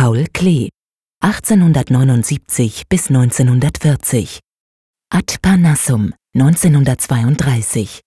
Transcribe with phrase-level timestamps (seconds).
[0.00, 0.68] Paul Klee
[1.24, 4.38] 1879 bis 1940
[5.12, 8.02] Ad Parnassum 1932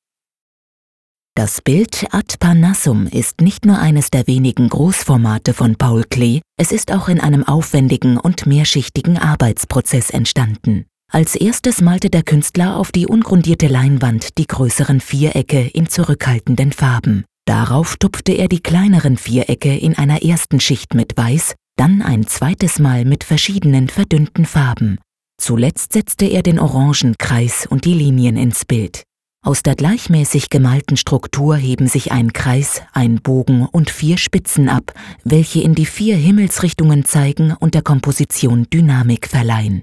[1.36, 6.72] Das Bild Ad Parnassum ist nicht nur eines der wenigen Großformate von Paul Klee, es
[6.72, 10.86] ist auch in einem aufwendigen und mehrschichtigen Arbeitsprozess entstanden.
[11.12, 17.26] Als erstes malte der Künstler auf die ungrundierte Leinwand die größeren Vierecke in zurückhaltenden Farben.
[17.46, 22.78] Darauf tupfte er die kleineren Vierecke in einer ersten Schicht mit Weiß, dann ein zweites
[22.78, 25.00] Mal mit verschiedenen verdünnten Farben.
[25.42, 29.02] Zuletzt setzte er den orangen Kreis und die Linien ins Bild.
[29.44, 34.94] Aus der gleichmäßig gemalten Struktur heben sich ein Kreis, ein Bogen und vier Spitzen ab,
[35.24, 39.82] welche in die vier Himmelsrichtungen zeigen und der Komposition Dynamik verleihen.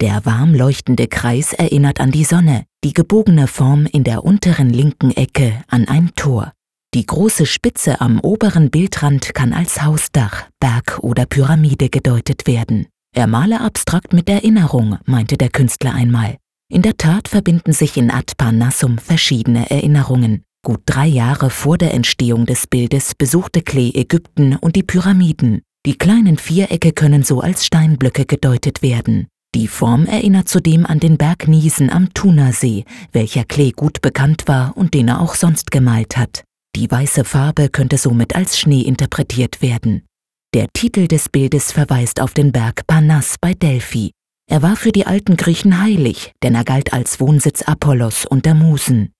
[0.00, 5.12] Der warm leuchtende Kreis erinnert an die Sonne, die gebogene Form in der unteren linken
[5.12, 6.55] Ecke an ein Tor.
[6.96, 12.86] Die große Spitze am oberen Bildrand kann als Hausdach, Berg oder Pyramide gedeutet werden.
[13.14, 16.38] Er male abstrakt mit Erinnerung, meinte der Künstler einmal.
[16.72, 20.42] In der Tat verbinden sich in Ad Parnassum verschiedene Erinnerungen.
[20.64, 25.60] Gut drei Jahre vor der Entstehung des Bildes besuchte Klee Ägypten und die Pyramiden.
[25.84, 29.26] Die kleinen Vierecke können so als Steinblöcke gedeutet werden.
[29.54, 34.74] Die Form erinnert zudem an den Berg Niesen am Thunersee, welcher Klee gut bekannt war
[34.78, 36.45] und den er auch sonst gemalt hat.
[36.76, 40.02] Die weiße Farbe könnte somit als Schnee interpretiert werden.
[40.54, 44.10] Der Titel des Bildes verweist auf den Berg Parnass bei Delphi.
[44.46, 48.54] Er war für die alten Griechen heilig, denn er galt als Wohnsitz Apollos und der
[48.54, 49.10] Musen.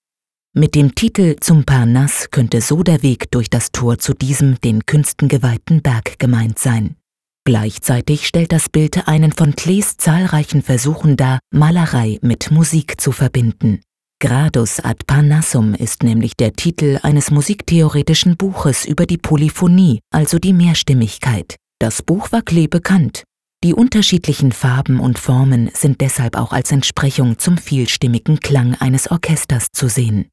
[0.53, 4.85] Mit dem Titel zum Parnass könnte so der Weg durch das Tor zu diesem den
[4.85, 6.95] Künsten geweihten Berg gemeint sein.
[7.43, 13.79] Gleichzeitig stellt das Bild einen von Klees zahlreichen Versuchen dar, Malerei mit Musik zu verbinden.
[14.19, 20.53] Gradus ad Parnassum ist nämlich der Titel eines musiktheoretischen Buches über die Polyphonie, also die
[20.53, 21.55] Mehrstimmigkeit.
[21.79, 23.21] Das Buch war Klee bekannt.
[23.63, 29.67] Die unterschiedlichen Farben und Formen sind deshalb auch als Entsprechung zum vielstimmigen Klang eines Orchesters
[29.71, 30.29] zu sehen.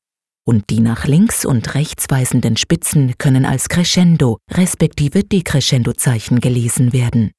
[0.46, 7.32] Und die nach links und rechts weisenden Spitzen können als Crescendo respektive Decrescendo-Zeichen gelesen werden.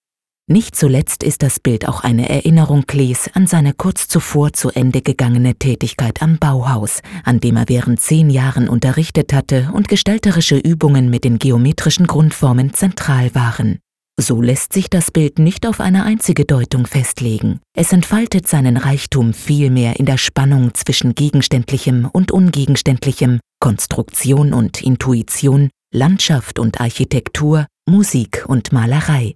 [0.48, 5.02] Nicht zuletzt ist das Bild auch eine Erinnerung Klees an seine kurz zuvor zu Ende
[5.02, 11.10] gegangene Tätigkeit am Bauhaus, an dem er während zehn Jahren unterrichtet hatte und gestalterische Übungen
[11.10, 13.80] mit den geometrischen Grundformen zentral waren.
[14.20, 17.60] So lässt sich das Bild nicht auf eine einzige Deutung festlegen.
[17.76, 25.72] Es entfaltet seinen Reichtum vielmehr in der Spannung zwischen Gegenständlichem und Ungegenständlichem, Konstruktion und Intuition,
[25.92, 29.36] Landschaft und Architektur, Musik und Malerei.